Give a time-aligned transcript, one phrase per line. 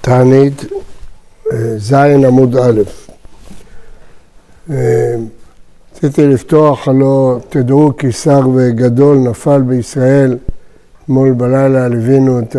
[0.00, 0.64] תענית,
[1.52, 2.80] אה, ז' עמוד א'.
[4.70, 5.14] אה,
[5.96, 10.38] רציתי לפתוח, הלא תדעו כי שר וגדול נפל בישראל.
[11.04, 12.56] אתמול בלילה ליווינו את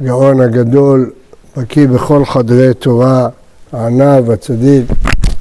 [0.00, 1.10] הגאון הגדול,
[1.56, 3.28] בקיא בכל חדרי תורה,
[3.72, 4.84] הענב, הצדיק,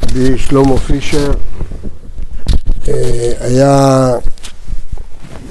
[0.04, 1.32] רבי שלמה פישר.
[2.88, 4.12] אה, היה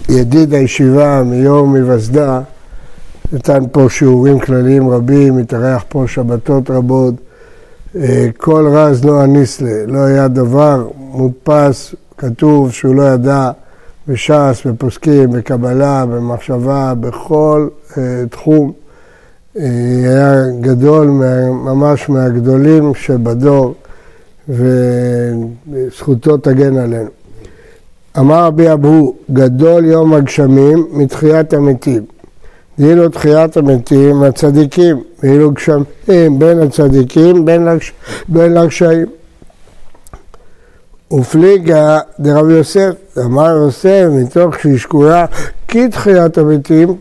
[0.08, 2.40] ידיד הישיבה מיום היווסדה,
[3.34, 7.14] נתן פה שיעורים כלליים רבים, התארח פה שבתות רבות.
[7.96, 13.50] אה, כל רז לא הניסלה, לא היה דבר מודפס, כתוב שהוא לא ידע
[14.08, 17.94] בש"ס, בפוסקים, בקבלה, במחשבה, בכל uh,
[18.30, 18.72] תחום.
[19.56, 19.60] Uh,
[20.04, 21.06] היה גדול,
[21.50, 23.74] ממש מהגדולים שבדור,
[24.48, 27.10] וזכותו תגן עלינו.
[28.18, 32.13] אמר רבי אבו, גדול יום הגשמים מתחיית המתים.
[32.78, 37.92] ואילו תחיית המתים הצדיקים, ואילו גשמים בין הצדיקים בין, לגש...
[38.28, 39.06] בין לגשעים.
[41.12, 42.90] ופליגה דרב יוסף,
[43.24, 45.26] אמר יוסף מתוך שהשקולה
[45.68, 46.96] כי תחיית המתים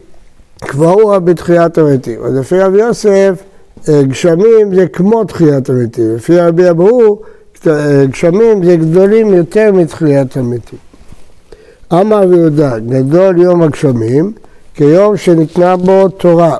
[0.59, 2.23] קבעוה בתחיית המתים.
[2.23, 3.43] אז לפי רבי יוסף
[3.89, 7.21] גשמים זה כמו תחיית המתים, לפי רבי אבו
[8.09, 10.79] גשמים זה גדולים יותר מתחיית המתים.
[11.93, 14.33] אמר רבי יהודה, גדול יום הגשמים
[14.73, 16.57] כיום שניתנה בו תורה,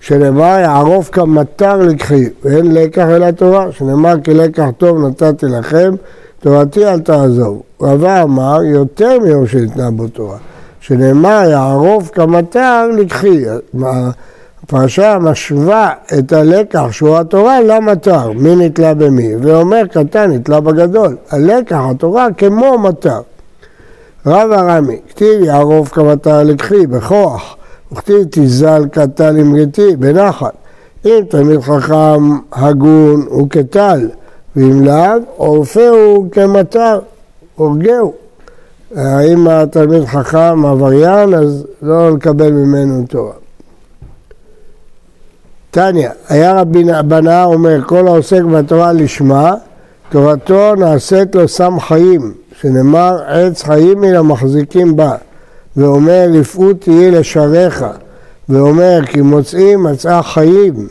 [0.00, 5.94] שנאמר יערוף כמטר לקחי, ואין לקח אלא תורה, שנאמר כי לקח טוב נתתי לכם,
[6.40, 7.62] תורתי אל תעזוב.
[7.82, 10.36] רבה אמר יותר מיום שניתנה בו תורה,
[10.80, 13.44] שנאמר יערוף כמטר לקחי.
[14.62, 21.16] הפרשה משווה את הלקח שהוא התורה למטר, מי נתלה במי, ואומר קטן נתלה בגדול.
[21.30, 23.20] הלקח, התורה, כמו מטר.
[24.26, 27.56] רב הרמי, כתיב יערוף כמטר לקחי, בכוח,
[27.92, 30.54] וכתיב תזל קטל אמרתי, בנחת.
[31.04, 34.08] אם תלמיד חכם הגון הוא כטל,
[34.56, 36.98] ואם לאו, עורפהו כמטר,
[37.56, 38.12] הורגהו.
[38.96, 43.32] האם התלמיד חכם עבריין, אז לא לקבל ממנו תורה.
[45.70, 49.54] תניא, היה רבי בנאה אומר, כל העוסק בתורה לשמה,
[50.08, 55.14] תורתו נעשית לו סם חיים, שנאמר עץ חיים מן המחזיקים בה,
[55.76, 57.84] ואומר לפעות תהי לשעריך,
[58.48, 60.88] ואומר כי מוצאים מצאה חיים,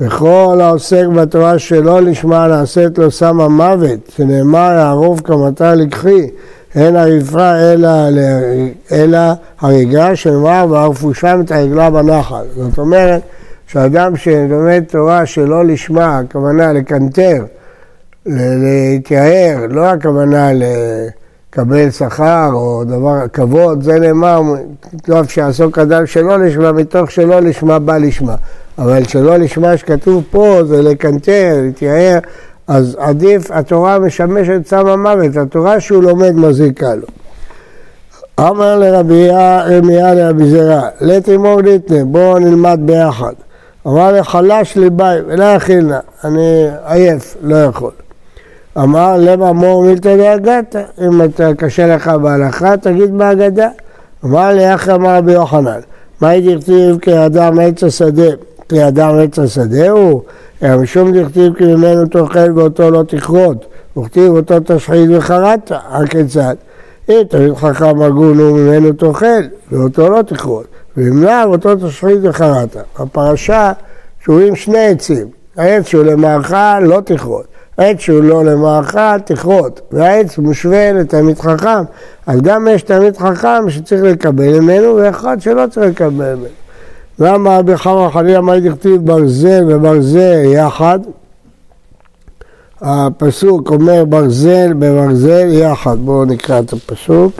[0.00, 6.30] וכל העוסק בתורה שלא לשמה נעשית לו סם המוות, שנאמר יערוב כמטר לקחי,
[6.74, 7.88] אין עריפה אלא,
[8.92, 9.18] אלא
[9.60, 12.44] הריגה, שנאמר וערפו שם את העגלה בנחל.
[12.56, 13.20] זאת אומרת
[13.66, 17.44] שאדם שלומד תורה שלא לשמה, הכוונה לקנטר,
[18.26, 24.40] להתייער, לא הכוונה לקבל שכר או דבר, כבוד, זה נאמר,
[25.02, 28.34] טוב שיעסוק אדם שלא לשמה, מתוך שלא לשמה בא לשמה.
[28.78, 32.18] אבל שלא לשמה שכתוב פה זה לקנטר, להתייער,
[32.66, 37.06] אז עדיף, התורה משמשת סם המוות, התורה שהוא לומד מזיקה לו.
[38.40, 43.32] אמר לרבי ירמיה לרבי זרע, לתימור ליטנה, בואו נלמד ביחד.
[43.86, 47.90] אמר לי, חלש ולא יכילנה, אני עייף, לא יכול.
[48.78, 50.76] אמר, למה מור מילתא דאגת?
[51.06, 53.68] אם אתה קשה לך בהלכה, תגיד בהגדה.
[54.24, 55.80] אמר לי, איך אמר רבי יוחנן?
[56.20, 58.30] מה הייתי כתיב כאדם עץ השדה?
[58.68, 60.22] כי אדם עץ השדה הוא?
[60.62, 63.66] משום דכתיב כי ממנו תאכל ואותו לא תכרות,
[63.96, 66.54] וכתיב אותו תשחית וחרדת, הכיצד?
[67.08, 69.42] אם תמיד חכם הגון הוא ממנו תאכל,
[69.72, 70.66] ואותו לא תכרות.
[70.96, 72.76] ואם לאו אותו תשחית וחרדת.
[72.98, 73.72] הפרשה
[74.24, 75.26] שורים שני עצים,
[75.56, 77.44] העץ שהוא למאכל לא תכרות,
[77.80, 81.82] העץ שהוא לא למאכל תכרות, והעץ מושווה לתלמיד חכם,
[82.26, 86.46] אז גם יש תלמיד חכם שצריך לקבל ממנו ואחד שלא צריך לקבל ממנו.
[87.18, 90.98] למה רבי חמא חלילה מה דכתיב ברזל וברזל יחד?
[92.80, 97.32] הפסוק אומר ברזל בברזל יחד, בואו נקרא את הפסוק.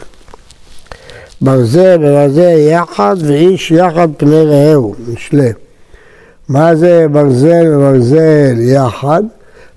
[1.40, 5.52] ברזל וברזל יחד ואיש יחד פני רעהו, משלי.
[6.48, 9.22] מה זה ברזל וברזל יחד?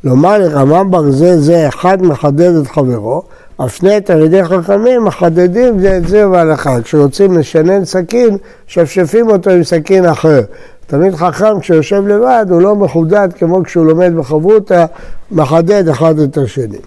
[0.04, 3.24] לומר לך, מה ברזל זה אחד מחדד את חברו,
[3.68, 6.82] שני תלמידי חכמים מחדדים זה את זה בהלכה.
[6.82, 10.42] כשרוצים לשנן סכין, שפשפים אותו עם סכין אחר.
[10.88, 14.86] תלמיד חכם כשיושב לבד הוא לא מחודד כמו כשהוא לומד בחברותא,
[15.32, 16.78] מחדד אחד את השני.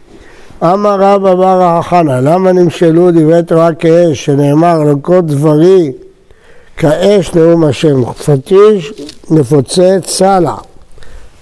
[0.62, 5.92] אמר רב אמר החנה, למה נמשלו דברי תורה כאש, שנאמר לכל דברי
[6.76, 8.92] כאש נאום השם, פטיש
[9.30, 10.54] נפוצץ סלע.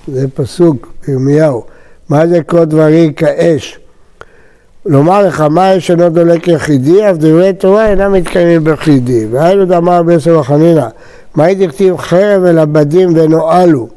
[0.08, 1.62] זה פסוק בירמיהו.
[2.08, 3.78] מה זה כל דברי כאש?
[4.86, 9.26] לומר לך מה יש אינו דולק יחידי, אף דברי תורה אינם מתקיימים ביחידי.
[9.30, 10.86] והיינו דאמר בסר חנינא,
[11.34, 13.88] מה דכתיב חרב אל הבדים ונועלו?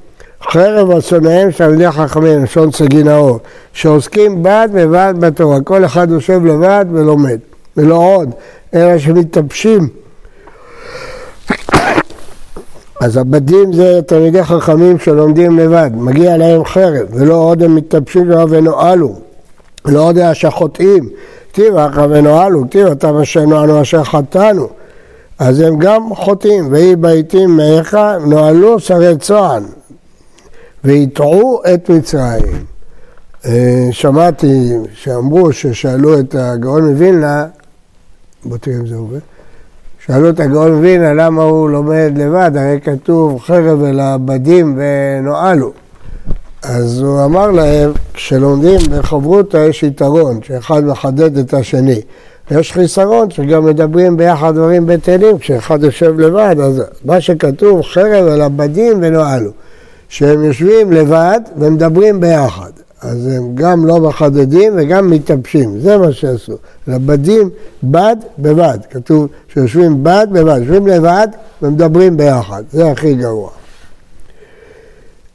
[0.51, 3.39] חרב אסוניהם של תלמידי חכמים, לשון סגי נאור,
[3.73, 7.37] שעוסקים בד בבד בתורה, כל אחד יושב לבד ולומד,
[7.77, 8.29] ולא עוד,
[8.73, 9.87] אלא שמתלבשים.
[12.99, 19.15] אז הבדים זה תלמידי חכמים שלומדים לבד, מגיע להם חרב, ולא עוד הם מתלבשים ונועלו,
[19.85, 21.09] לא עוד שחוטאים,
[21.59, 24.67] אחא ונועלו, אתה אשר נועלו אשר חטאנו,
[25.39, 29.63] אז הם גם חוטאים, ויהי בעיתים מאיך נועלו שרי צוען,
[30.83, 32.65] ויטעו את מצרים.
[33.45, 37.45] אה, שמעתי שאמרו ששאלו את הגאון מווילנה,
[38.45, 39.19] בוא תראה אם זה עובד,
[40.07, 45.71] שאלו את הגאון מווילנה למה הוא לומד לבד, הרי כתוב חרב אל הבדים ונועלו.
[46.63, 52.01] אז הוא אמר להם, כשלומדים בחברותא יש יתרון, שאחד מחדד את השני.
[52.51, 58.41] ויש חיסרון שגם מדברים ביחד דברים בטלים, כשאחד יושב לבד, אז מה שכתוב חרב אל
[58.41, 59.51] הבדים ונועלו.
[60.09, 62.71] שהם יושבים לבד ומדברים ביחד.
[63.01, 66.53] אז הם גם לא מחדדים וגם מתייבשים, זה מה שעשו.
[66.87, 67.49] לבדים
[67.83, 71.27] בד בבד, כתוב שיושבים בד בבד, יושבים לבד
[71.61, 73.49] ומדברים ביחד, זה הכי גרוע.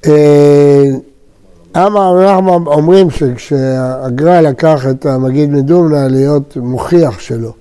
[0.06, 0.84] אה,
[1.76, 7.52] אמר אנחנו אומרים שכשהגר"א לקח את המגיד מדומנה להיות מוכיח שלו,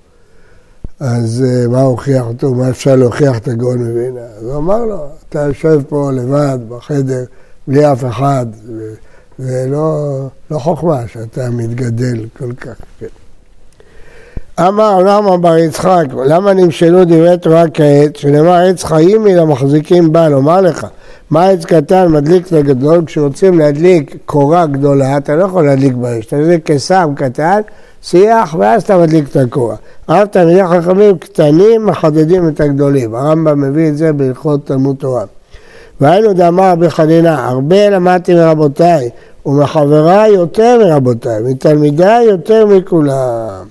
[1.00, 2.53] אז אה, מה הוכיח אותו?
[2.53, 4.19] מה אפשר להוכיח את הגאון מווילנה?
[4.38, 7.24] אז הוא אמר לו, אתה יושב פה לבד בחדר,
[7.68, 8.45] בלי אף אחד,
[9.41, 10.17] זה לא,
[10.51, 12.75] לא חוכמה שאתה מתגדל כל כך.
[12.99, 13.05] כן.
[14.67, 20.29] אמר למה בר יצחק, למה נמשלו דברי תורה כעת, שנאמר עץ חיים מן המחזיקים בה,
[20.29, 20.88] לומר לך,
[21.29, 26.25] מה עץ קטן מדליק את הגדול, כשרוצים להדליק קורה גדולה, אתה לא יכול להדליק באש,
[26.25, 27.61] אתה מדליק כסם קטן,
[28.01, 29.75] שיח, ואז אתה מדליק את הקורה.
[30.05, 33.15] אף תלמידי חכמים קטנים מחדדים את הגדולים.
[33.15, 35.23] הרמב"ם מביא את זה בהלכות תלמוד תורה.
[36.01, 39.09] והיינו דאמר רבי חנינה, הרבה למדתי מרבותיי,
[39.45, 43.65] ומחבריי יותר מרבותיי, מתלמידיי יותר מכולם.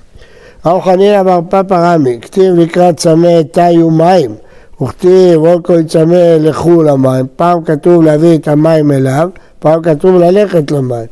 [0.66, 4.34] רב חנינא בר פפא רמי, כתיב לקראת צמא תאי ומים,
[4.82, 9.28] וכתיב עוד כל צמא לכו למים, פעם כתוב להביא את המים אליו,
[9.58, 11.06] פעם כתוב ללכת למים.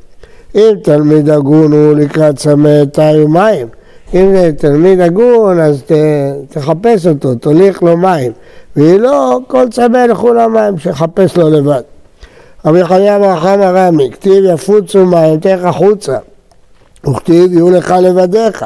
[0.55, 3.67] אם תלמיד הגון הוא לקראת צמא תאי ומים,
[4.15, 5.93] אם זה תלמיד הגון, אז ת,
[6.49, 8.33] תחפש אותו, תוליך לו מים.
[8.77, 11.83] ואם לא, כל צמא לכו למים, שיחפש לו לבד.
[12.65, 15.05] רבי חניה בר חמא רמי, כתיב יפוצו
[15.41, 16.17] תלך החוצה.
[17.07, 18.65] וכתיב יהיו לך לבדיך.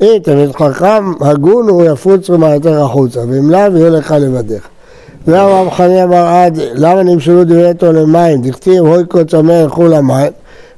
[0.00, 4.68] אם תלמיד חכם, הגון הוא יפוצו מעייתך החוצה, ואם לאו יהיו לך לבדיך.
[5.26, 8.42] ואמר רב חניה בר עדי, למה נמשלו דברי תו למים?
[8.42, 10.32] דכתיב הוי כה צמא ילכו למים.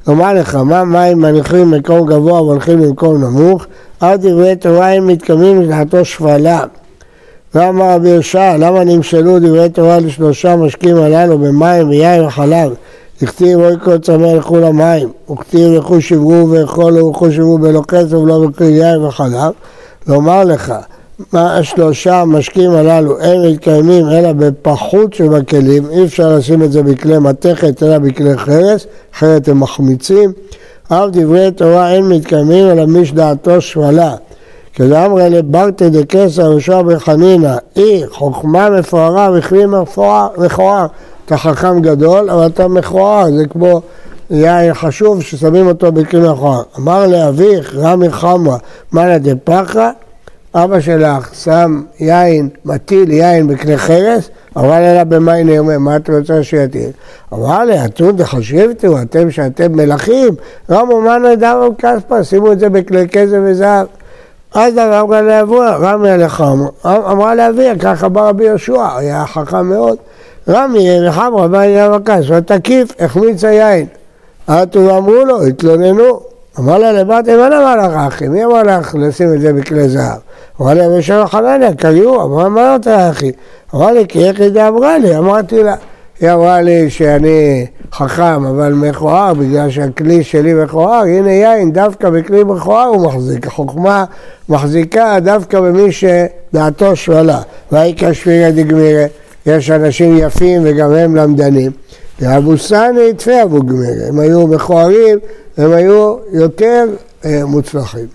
[0.09, 3.67] לומר לך, מה מים מניחים במקום גבוה והולכים במקום נמוך?
[4.03, 6.65] אל דברי תורה הם מתקיימים לדעתו שפלה.
[7.55, 12.73] ואמר רבי יושע, למה נמשלו דברי תורה לשלושה משקים הללו במים ויין וחלב?
[13.23, 18.47] הכתיב אוי כל צמא ילכו למים, וכתיב לכו שברו ואכולו וכו שברו בלא כסף ולא
[18.47, 19.53] בקרי יין וחלב.
[20.07, 20.75] לומר לך,
[21.33, 27.19] מה השלושה משקים הללו הם מתקיימים אלא בפחות שבכלים, אי אפשר לשים את זה בכלי
[27.19, 30.33] מתכת אלא בכלי חרס, אחרת הם מחמיצים.
[30.89, 34.15] אף דברי תורה אין מתקיימים אלא מי שדעתו שפלה.
[34.75, 39.67] כדאמרי לברתא דקסא ראשו בחנינא, אי חוכמה מפוארה וכלי
[40.37, 40.87] מכוער.
[41.27, 43.81] אתה חכם גדול, אבל אתה מכוער, זה כמו
[44.31, 46.63] יין חשוב ששמים אותו בכלי מכוער.
[46.79, 48.57] אמר לאביך, רמי חמרה,
[48.93, 49.91] מנה דפחא,
[50.55, 56.43] אבא שלך שם יין, מטיל יין בכלי חרס, אמר לה במאי נרמה, מה את רוצה
[56.43, 56.91] שיטיל?
[57.33, 60.35] אמר לה, אתון דחשיבתו, אתם שאתם מלכים,
[60.71, 63.87] רמו מנה דמו כספא, שימו את זה בכלי כסף וזהב.
[64.55, 69.97] אז אמרה לאבוה, רמי עליכם, אמרה לאביה, ככה בא רבי יהושע, היה חכם מאוד.
[70.49, 73.87] רמי לחמרה בא אליו הקש, ותקיף, החמיץ היין.
[74.47, 76.21] עטו אמרו לו, התלוננו.
[76.59, 78.29] אמר לה לבת, מה אמר לך אחי?
[78.29, 80.19] מי אמר לך לשים את זה בכלי זהב?
[80.61, 83.33] אמר לה, ושם חנניה, קריאו, אמרה, מה אמרת אחי?
[83.75, 85.19] אמר לי, כי איך היא אמרה לי?
[85.19, 85.75] אמרתי לה,
[86.25, 92.45] היא אמרה לי שאני חכם אבל מכוער בגלל שהכלי שלי מכוער, הנה יין, דווקא בכלי
[92.45, 94.05] מכוער הוא מחזיק, החוכמה
[94.49, 97.41] מחזיקה דווקא במי שדעתו שואלה.
[97.73, 99.07] והי כשפירא דגמירא,
[99.47, 101.73] יש אנשים יפים וגם הם למדנים.
[102.21, 105.19] ואבו סאני תפי אבו גמירא, הם היו מכוערים,
[105.57, 106.85] הם היו יותר
[107.25, 108.07] אה, מוצלחים.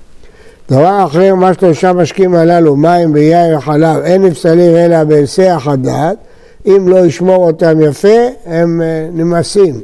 [0.72, 6.18] דבר אחר, מה שלושה משקים הללו, מים ויין וחלב, אין נפסלים אלא בהיסח הדעת,
[6.66, 9.82] אם לא ישמור אותם יפה, הם אה, נמאסים.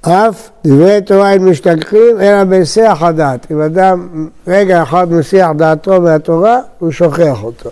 [0.00, 3.46] אף דברי תורה אין משתכחים, אלא בהיסח הדעת.
[3.50, 7.70] אם אדם רגע אחד מסיח דעתו מהתורה, הוא שוכח אותו.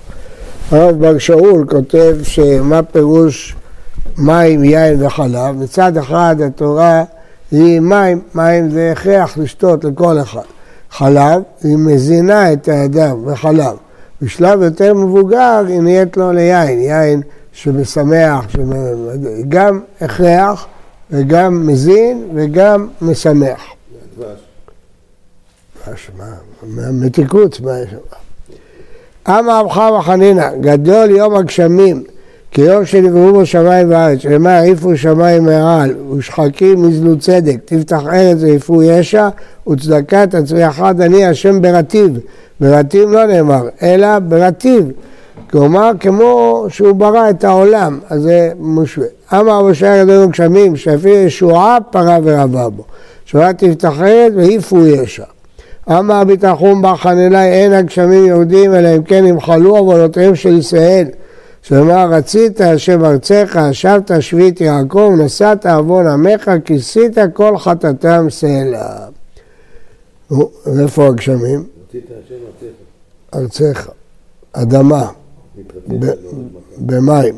[0.70, 3.56] הרב בר שאול כותב שמה פירוש
[4.18, 5.56] מים, יין וחלב.
[5.62, 7.04] מצד אחד התורה
[7.50, 10.40] היא מים, מים זה הכרח לשתות לכל אחד.
[10.90, 13.76] חלב, היא מזינה את האדם בחלב.
[14.22, 17.22] בשלב יותר מבוגר היא נהיית לו ליין, יין
[17.54, 18.46] שמשמח,
[19.48, 20.66] גם הכרח
[21.10, 23.62] וגם מזין וגם משמח.
[25.86, 26.10] דבש.
[26.18, 26.90] מה?
[26.92, 27.96] מתיקות, מה יש שם?
[29.28, 32.04] אמר רב חמא חנינא, גדול יום הגשמים,
[32.50, 38.82] כיום שנבראו בו שמיים וארץ, שלמה העיפו שמיים מעל, ושחקים מזלו צדק, תפתח ארץ ויפו
[38.82, 39.28] ישע,
[39.68, 42.18] וצדקה תצליח חד אני השם ברטיב.
[42.60, 44.90] ברטיב לא נאמר, אלא ברטיב.
[45.50, 49.06] כלומר, כמו שהוא ברא את העולם, אז זה מושווה.
[49.32, 52.84] אמר משה הגדול גשמים, שאפילו ישועה פרה ורבה בו.
[53.24, 55.24] שועה תפתח ארץ והעיפו ישע.
[55.90, 61.06] אמר ביטחון בחנלי אין הגשמים יהודים אלא אם כן ימחלו עוונותיהם של ישראל.
[61.62, 68.86] שאומר רצית השם ארצך, שבת שביעית יעקב, נשאת עוון עמך, כיסית כל חטאתם סלע.
[70.80, 71.64] איפה הגשמים?
[71.88, 72.34] רצית השם
[73.34, 73.74] ארצך.
[73.74, 73.88] ארצך,
[74.52, 75.08] אדמה,
[76.78, 77.34] במים.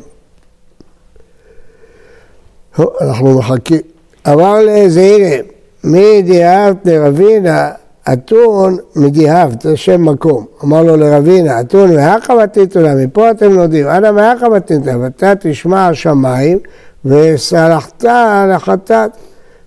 [3.01, 3.81] אנחנו מחכים.
[4.27, 5.41] אמר לזעירי,
[5.83, 7.71] מי דיאבת לרבינה
[8.13, 10.45] אתון מדיהב, זה שם מקום.
[10.63, 16.59] אמר לו לרבינה, אתון מהכה בתיתולה, מפה אתם נודים, אנא מהכה בתיתולה, ואתה תשמע השמיים
[17.05, 19.11] וסלחת על החטאת.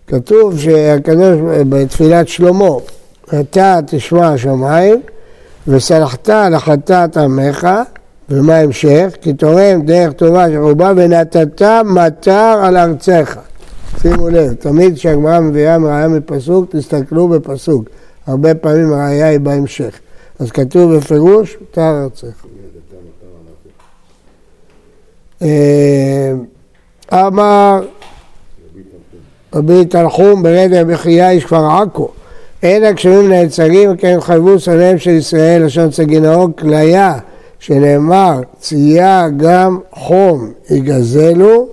[0.07, 1.38] כתוב שהקדוש
[1.69, 2.71] בתפילת שלמה,
[3.40, 5.00] אתה תשמע השמיים
[5.69, 7.69] וסלחת על החטאת עמך,
[8.30, 9.16] ומה המשך?
[9.20, 13.38] כי תורם דרך טובה של רובה ונתת מטר על ארצך.
[14.02, 17.84] שימו לב, תמיד כשהגמרא מביאה מראיה מפסוק, תסתכלו בפסוק.
[18.26, 19.99] הרבה פעמים הראייה היא בהמשך.
[20.38, 22.46] אז כתוב בפירוש, תר ארצך.
[25.42, 26.32] אה,
[27.12, 27.80] אמר
[29.54, 32.08] רבי תנחום ברדר בחייה איש כפר עכו
[32.62, 37.18] אין הגשמים נעצרים וכן חייבו שונאיהם של ישראל לשון סגינאו כליה
[37.61, 41.69] שנאמר צייה גם חום יגזלו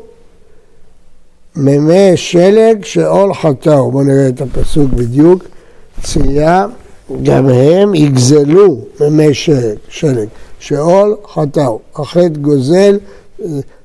[1.56, 5.44] מימי שלג שעול חטאו בואו נראה את הפסוק בדיוק
[6.04, 6.66] צייה,
[7.24, 9.34] גם הם יגזלו ממי
[9.90, 10.28] שלג,
[10.60, 13.00] שאול חטאו, החטא גוזל,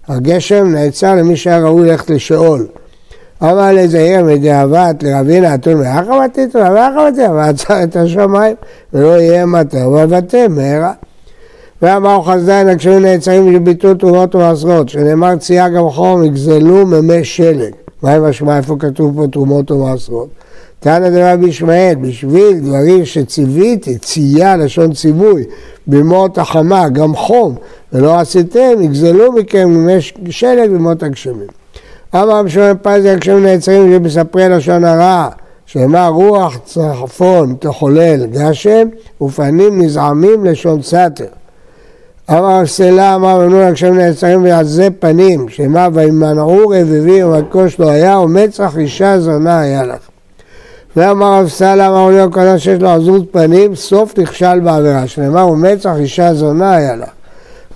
[0.08, 2.66] הגשם נעצר למי שהיה ראוי ללכת לשאול.
[3.42, 8.56] אמר לזעיר מדאבת לרבינה אתון מאחה בתיתו, מאחה בתיתו, ועצר את השמיים,
[8.92, 10.92] ולא יהיה מטר ובתה מהרה.
[11.82, 17.72] ואמר חסדאי הגשמים נעצרים לביטול תרומות ומעשרות, שנאמר צייה גם חום יגזלו ממי שלג.
[18.02, 20.28] מה עם השמע איפה כתוב פה תרומות ומעשרות?
[20.80, 25.44] תנא דרבי ישמעאל, בשביל דברים שציוויתי, צייה לשון ציווי,
[25.86, 27.54] במות החמה, גם חום,
[27.92, 31.46] ולא עשיתם, יגזלו מכם ימי שלג במות הגשמים.
[32.14, 35.28] אמר רבי שמעון פזי הגשמים נעצרים ובספרי לשון הרע,
[35.66, 38.88] שאמר רוח צחפון תחולל גשם,
[39.22, 41.41] ופנים נזעמים לשון סתר.
[42.32, 48.18] אמר סלע, אמר רבי נון הגשמים נעצרים ועזה פנים, שאמר וימנעו רביבים ומקוש לא היה,
[48.18, 50.08] ומצח אישה זונה היה לך.
[50.96, 55.92] ואמר רב סלע, אמר לי הקדוש שיש לו עזות פנים, סוף נכשל בעבירה, שנאמר ומצח
[55.98, 57.06] אישה זונה היה לה.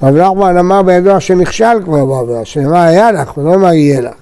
[0.03, 4.15] רב נחמן אמר בידוע שנכשל כבר בעבירה, שנאמר היה לך ולא אמר יהיה לך.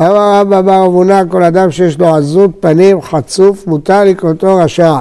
[0.00, 4.96] אמר רבא בר אבונה, כל אדם שיש לו עזות פנים חצוף, מותר לקראתו רשע.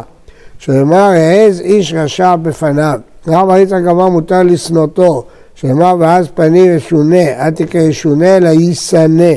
[0.60, 3.00] שנאמר העז איש רשע בפניו.
[3.28, 5.24] רב יצחק אמר מותר לשנותו,
[5.56, 9.34] שנאמר ואז פנים ישונה, אל תקרא ישונה אלא ישנא.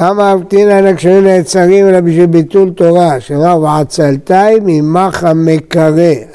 [0.00, 5.90] אמר אבטין על הגשמים נעצרים אלא בשביל ביטול תורה, שאמר ועצלתיים עמך המקרא,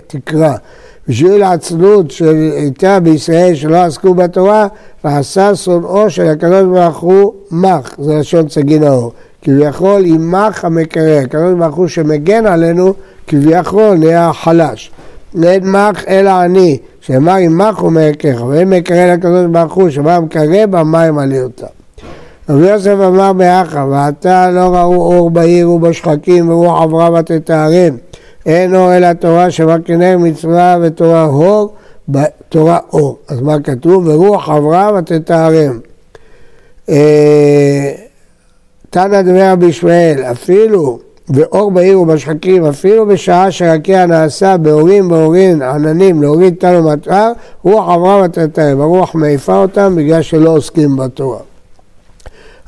[0.08, 0.54] תקרא.
[1.08, 4.68] בשביל העצלות שהייתה בישראל שלא עסקו בתורה,
[5.04, 9.12] ועשה שונאו של הקדוש ברוך הוא מח, זה לשון סגין האור.
[9.42, 12.94] כביכול עמך המקרא, הקדוש ברוך הוא שמגן עלינו,
[13.28, 14.92] כביכול נהיה חלש.
[15.44, 20.66] אין מח אלא אני, שאמר עמך הוא מערכך, ואין מקרא לקדוש ברוך הוא, שאמר מקרא
[20.66, 21.68] במים עליותיו.
[22.50, 27.96] רבי יוסף אמר באחה, ועתה לא ראו אור בעיר ובשחקים ורוח עברה ותתארם.
[28.46, 31.74] אין אור אלא תורה שבקנר מצווה ותורה אור,
[32.50, 33.18] תורה אור.
[33.28, 34.08] אז מה כתוב?
[34.08, 35.80] ורוח עברה ותתארם.
[36.90, 37.92] אה,
[38.90, 39.72] תנא דבר רבי
[40.32, 41.00] אפילו
[41.30, 47.32] ואור בעיר ובשחקים, אפילו בשעה שרקיע נעשה באורים באורים עננים להוריד תנו מטר,
[47.64, 48.82] רוח עברה ותתארם.
[48.82, 51.40] הרוח מעיפה אותם בגלל שלא עוסקים בתורה.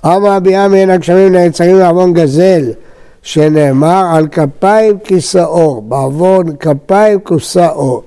[0.06, 2.72] אמר רבי עמי אין הגשמים נעצרים לעוון גזל,
[3.22, 8.04] שנאמר על כפיים כיסא אור, בעוון כפיים כוסה אור.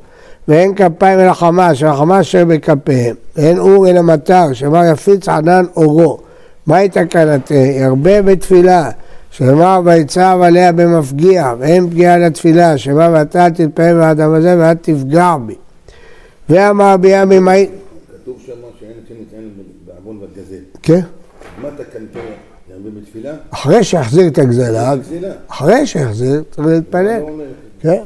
[0.48, 3.16] ואין כפיים אל החמאס, שהחמאס אשר בכפיהם.
[3.36, 6.18] ואין אור אל המטר, שאמר יפיץ ענן אורו.
[6.66, 7.54] מהי תקנתה?
[7.54, 8.90] ירבה בתפילה.
[9.38, 15.54] שאמר ויצב עליה במפגיע, ואין פגיעה לתפילה, שאמר ואתה תתפעל באדם הזה ואל תפגע בי.
[16.48, 17.68] ואמר בימים מהי...
[18.22, 19.48] כתוב שם שאין נותן
[19.86, 20.62] בעוון והגזל.
[20.82, 21.00] כן.
[21.62, 22.18] מה תקנתה?
[22.70, 23.34] ירבה בתפילה?
[23.50, 24.94] אחרי שיחזיר את הגזלה,
[25.48, 27.22] אחרי שיחזיר, צריך להתפלל.
[27.80, 28.02] כן.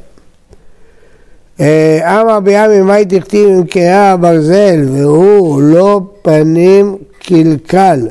[1.61, 8.09] אה, אמר בימי מאי דכתיב עם קהה הברזל והוא לא פנים קלקל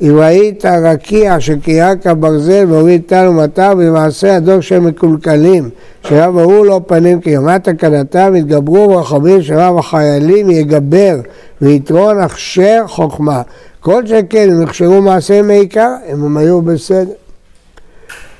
[0.00, 5.70] אם היית רקיע שקהה כברזל והוריד טל ומטר במעשה הדור שהם מקולקלים
[6.08, 11.16] שהיה ברור לא פנים כי מה תקנתם יתגברו רחמים שרב החיילים יגבר
[11.62, 13.42] ויתרון הכשר חוכמה.
[13.80, 17.12] כל שכן אם יכשרו מעשה מעיקר אם הם היו בסדר.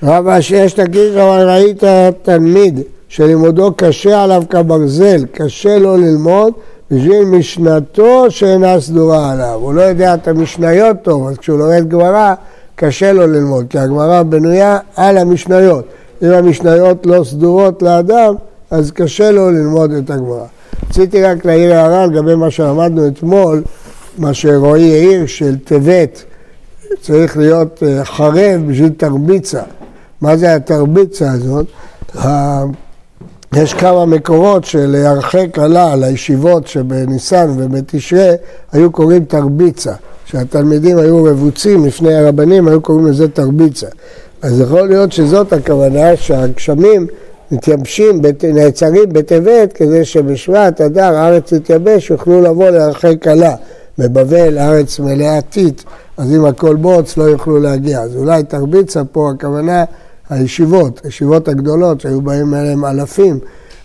[0.02, 1.82] רב אשר תגיד אבל ראית
[2.22, 6.52] תלמיד שלימודו קשה עליו כברזל, קשה לו ללמוד
[7.26, 9.58] משנתו שאינה סדורה עליו.
[9.62, 12.34] הוא לא יודע את המשניות טוב, אז כשהוא לומד גמרא,
[12.76, 15.84] קשה לו ללמוד, כי הגמרא בנויה על המשניות.
[16.22, 18.34] אם המשניות לא סדורות לאדם,
[18.70, 20.44] אז קשה לו ללמוד את הגמרא.
[20.90, 23.62] רציתי רק להעיר הערה לגבי מה שלמדנו אתמול,
[24.18, 26.24] מה שרועי העיר, של טבת
[27.00, 29.62] צריך להיות אה, חרב בשביל תרביצה.
[30.20, 31.66] מה זה התרביצה הזאת?
[33.56, 38.30] יש כמה מקורות שלהרחק כלה לישיבות שבניסן ובתשרי
[38.72, 39.92] היו קוראים תרביצה,
[40.26, 43.86] שהתלמידים היו רבוצים לפני הרבנים, היו קוראים לזה תרביצה.
[44.42, 47.06] אז יכול להיות שזאת הכוונה שהגשמים
[47.50, 48.20] מתייבשים,
[48.54, 53.54] נעצרים בטבת כדי שבשבט, אדר, הארץ תתייבש, יוכלו לבוא להרחק כלה.
[53.98, 55.82] בבבל, ארץ מלאה טיט,
[56.16, 58.00] אז אם הכל בוץ לא יוכלו להגיע.
[58.00, 59.84] אז אולי תרביצה פה הכוונה
[60.34, 63.38] הישיבות, הישיבות הגדולות שהיו באים אליהם אלפים,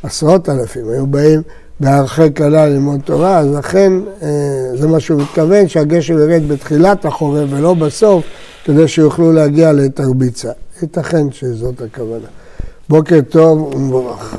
[0.03, 1.41] עשרות אלפים, היו באים
[1.79, 4.27] בהרחק קלה ללמוד תורה, אז לכן אה,
[4.75, 8.25] זה מה שהוא מתכוון, שהגשם ירד בתחילת החורף ולא בסוף,
[8.65, 10.51] כדי שיוכלו להגיע לתרביצה.
[10.81, 12.27] ייתכן שזאת הכוונה.
[12.89, 14.37] בוקר טוב ומבורך.